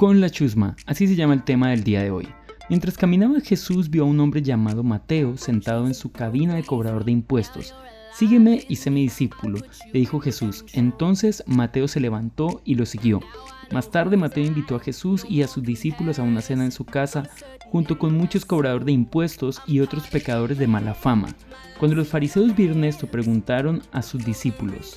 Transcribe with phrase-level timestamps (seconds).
[0.00, 2.26] Con la chusma, así se llama el tema del día de hoy.
[2.70, 7.04] Mientras caminaba Jesús vio a un hombre llamado Mateo sentado en su cabina de cobrador
[7.04, 7.74] de impuestos.
[8.14, 9.58] Sígueme y sé mi discípulo,
[9.92, 10.64] le dijo Jesús.
[10.72, 13.20] Entonces Mateo se levantó y lo siguió.
[13.72, 16.86] Más tarde Mateo invitó a Jesús y a sus discípulos a una cena en su
[16.86, 17.28] casa,
[17.70, 21.28] junto con muchos cobradores de impuestos y otros pecadores de mala fama.
[21.78, 24.96] Cuando los fariseos vieron esto, preguntaron a sus discípulos,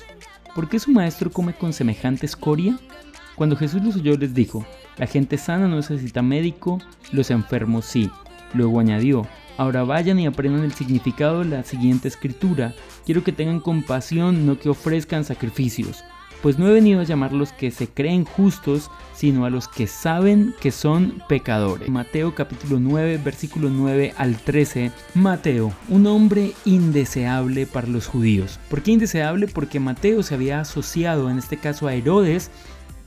[0.54, 2.78] ¿por qué su maestro come con semejante escoria?
[3.36, 4.64] Cuando Jesús los oyó les dijo,
[4.96, 6.80] la gente sana no necesita médico,
[7.12, 8.10] los enfermos sí.
[8.52, 9.26] Luego añadió,
[9.56, 12.74] ahora vayan y aprendan el significado de la siguiente escritura.
[13.04, 16.04] Quiero que tengan compasión, no que ofrezcan sacrificios.
[16.44, 19.86] Pues no he venido a llamar los que se creen justos, sino a los que
[19.86, 21.88] saben que son pecadores.
[21.88, 24.92] Mateo capítulo 9, versículo 9 al 13.
[25.14, 28.60] Mateo, un hombre indeseable para los judíos.
[28.68, 29.48] ¿Por qué indeseable?
[29.48, 32.50] Porque Mateo se había asociado, en este caso a Herodes,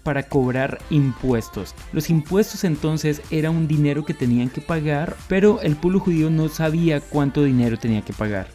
[0.08, 1.76] para cobrar impuestos.
[1.92, 6.48] Los impuestos entonces era un dinero que tenían que pagar, pero el pueblo judío no
[6.48, 8.48] sabía cuánto dinero tenía que pagar.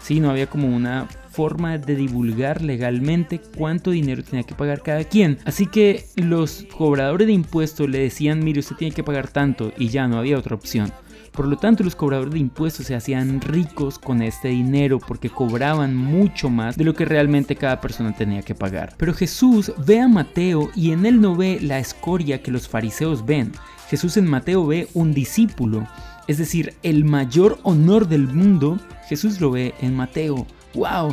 [0.00, 5.04] Sí, no había como una forma de divulgar legalmente cuánto dinero tenía que pagar cada
[5.04, 5.38] quien.
[5.44, 9.88] Así que los cobradores de impuestos le decían, mire, usted tiene que pagar tanto y
[9.88, 10.92] ya no había otra opción.
[11.32, 15.94] Por lo tanto, los cobradores de impuestos se hacían ricos con este dinero porque cobraban
[15.96, 18.94] mucho más de lo que realmente cada persona tenía que pagar.
[18.96, 23.24] Pero Jesús ve a Mateo y en él no ve la escoria que los fariseos
[23.24, 23.52] ven.
[23.88, 25.86] Jesús en Mateo ve un discípulo,
[26.30, 28.78] es decir, el mayor honor del mundo,
[29.08, 30.46] Jesús lo ve en Mateo.
[30.74, 31.12] ¡Wow!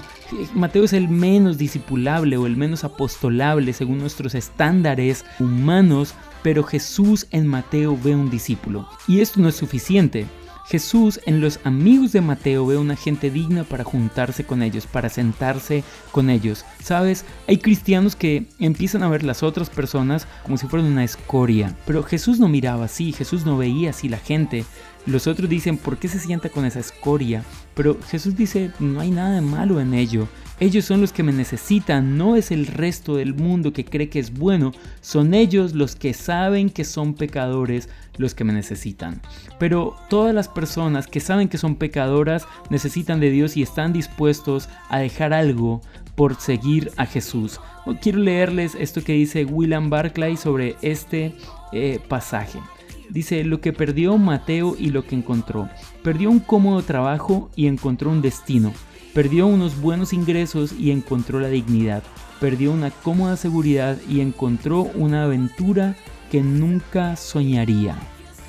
[0.54, 7.26] Mateo es el menos discipulable o el menos apostolable según nuestros estándares humanos, pero Jesús
[7.32, 8.88] en Mateo ve un discípulo.
[9.08, 10.28] Y esto no es suficiente.
[10.68, 15.08] Jesús en los amigos de Mateo ve una gente digna para juntarse con ellos, para
[15.08, 16.66] sentarse con ellos.
[16.84, 21.74] Sabes, hay cristianos que empiezan a ver las otras personas como si fueran una escoria,
[21.86, 24.66] pero Jesús no miraba así, Jesús no veía así la gente.
[25.06, 27.46] Los otros dicen, ¿por qué se sienta con esa escoria?
[27.74, 30.28] Pero Jesús dice, no hay nada de malo en ello.
[30.60, 34.18] Ellos son los que me necesitan, no es el resto del mundo que cree que
[34.18, 34.72] es bueno,
[35.02, 39.22] son ellos los que saben que son pecadores los que me necesitan.
[39.60, 44.70] Pero todas las personas que saben que son pecadoras necesitan de Dios y están dispuestos
[44.90, 45.82] a dejar algo
[46.16, 47.60] por seguir a Jesús.
[48.02, 51.36] Quiero leerles esto que dice William Barclay sobre este
[51.72, 52.60] eh, pasaje.
[53.10, 55.70] Dice lo que perdió Mateo y lo que encontró.
[56.04, 58.74] Perdió un cómodo trabajo y encontró un destino.
[59.14, 62.04] Perdió unos buenos ingresos y encontró la dignidad.
[62.40, 65.96] Perdió una cómoda seguridad y encontró una aventura
[66.30, 67.96] que nunca soñaría.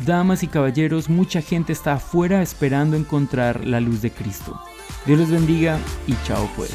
[0.07, 4.61] Damas y caballeros, mucha gente está afuera esperando encontrar la luz de Cristo.
[5.07, 6.73] Dios les bendiga y chao pues.